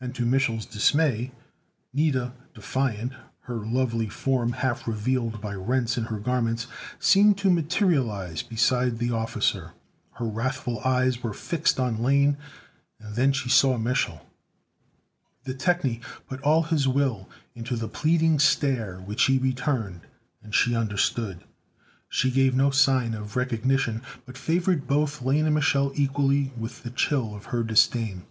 And 0.00 0.14
to 0.14 0.24
Mich'l's 0.24 0.64
dismay, 0.64 1.32
Nida, 1.92 2.34
defiant, 2.54 3.14
her 3.46 3.56
lovely 3.56 4.08
form 4.08 4.52
half 4.52 4.86
revealed 4.86 5.40
by 5.40 5.54
rents 5.54 5.98
in 5.98 6.04
her 6.04 6.20
garments, 6.20 6.68
seemed 7.00 7.36
to 7.38 7.50
materialize 7.50 8.44
beside 8.44 8.98
the 9.00 9.10
officer. 9.10 9.72
Her 10.12 10.26
wrathful 10.26 10.78
eyes 10.84 11.24
were 11.24 11.34
fixed 11.34 11.80
on 11.80 12.00
Lane, 12.00 12.36
and 13.00 13.16
then 13.16 13.32
she 13.32 13.48
saw 13.48 13.76
Mich'l. 13.76 14.20
The 15.42 15.54
technie 15.54 16.00
put 16.28 16.40
all 16.42 16.62
his 16.62 16.86
will 16.86 17.28
into 17.56 17.74
the 17.74 17.88
pleading 17.88 18.38
stare 18.38 18.98
which 19.00 19.24
he 19.24 19.38
returned, 19.38 20.02
and 20.44 20.54
she 20.54 20.76
understood. 20.76 21.42
She 22.08 22.30
gave 22.30 22.54
no 22.54 22.70
sign 22.70 23.14
of 23.14 23.34
recognition, 23.34 24.02
but 24.26 24.38
favored 24.38 24.86
both 24.86 25.22
Lane 25.22 25.44
and 25.46 25.56
Mich'l 25.56 25.90
equally 25.96 26.52
with 26.56 26.84
the 26.84 26.90
chill 26.90 27.34
of 27.34 27.46
her 27.46 27.64
disdain. 27.64 28.26